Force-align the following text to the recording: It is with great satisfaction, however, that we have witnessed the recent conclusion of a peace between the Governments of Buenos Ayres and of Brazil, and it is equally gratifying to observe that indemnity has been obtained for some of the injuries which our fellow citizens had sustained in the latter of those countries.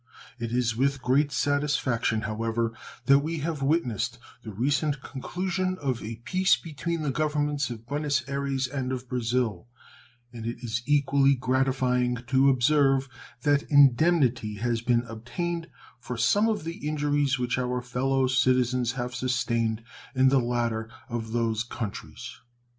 It 0.39 0.51
is 0.51 0.75
with 0.75 1.03
great 1.03 1.31
satisfaction, 1.31 2.21
however, 2.21 2.73
that 3.05 3.19
we 3.19 3.37
have 3.45 3.61
witnessed 3.61 4.17
the 4.43 4.51
recent 4.51 5.03
conclusion 5.03 5.77
of 5.77 6.01
a 6.01 6.15
peace 6.25 6.55
between 6.55 7.03
the 7.03 7.11
Governments 7.11 7.69
of 7.69 7.85
Buenos 7.85 8.27
Ayres 8.27 8.65
and 8.65 8.91
of 8.91 9.07
Brazil, 9.07 9.67
and 10.33 10.43
it 10.47 10.57
is 10.63 10.81
equally 10.87 11.35
gratifying 11.35 12.15
to 12.25 12.49
observe 12.49 13.09
that 13.43 13.61
indemnity 13.69 14.55
has 14.55 14.81
been 14.81 15.01
obtained 15.03 15.67
for 15.99 16.17
some 16.17 16.49
of 16.49 16.63
the 16.63 16.87
injuries 16.87 17.37
which 17.37 17.59
our 17.59 17.79
fellow 17.79 18.25
citizens 18.25 18.93
had 18.93 19.11
sustained 19.13 19.83
in 20.15 20.29
the 20.29 20.39
latter 20.41 20.89
of 21.09 21.31
those 21.31 21.63
countries. 21.63 22.39